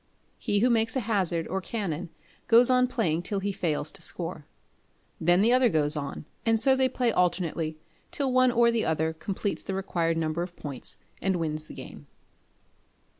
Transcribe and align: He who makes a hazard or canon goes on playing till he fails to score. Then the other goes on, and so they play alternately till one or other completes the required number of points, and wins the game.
He 0.39 0.61
who 0.61 0.71
makes 0.71 0.95
a 0.95 1.01
hazard 1.01 1.47
or 1.47 1.61
canon 1.61 2.09
goes 2.47 2.71
on 2.71 2.87
playing 2.87 3.21
till 3.21 3.39
he 3.39 3.51
fails 3.51 3.91
to 3.91 4.01
score. 4.01 4.47
Then 5.19 5.43
the 5.43 5.53
other 5.53 5.69
goes 5.69 5.95
on, 5.95 6.25
and 6.43 6.59
so 6.59 6.75
they 6.75 6.89
play 6.89 7.11
alternately 7.11 7.77
till 8.09 8.33
one 8.33 8.51
or 8.51 8.67
other 8.69 9.13
completes 9.13 9.61
the 9.61 9.75
required 9.75 10.17
number 10.17 10.41
of 10.41 10.55
points, 10.55 10.97
and 11.21 11.35
wins 11.35 11.65
the 11.65 11.75
game. 11.75 12.07